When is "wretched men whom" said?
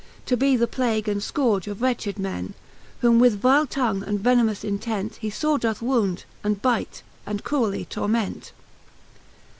1.79-3.19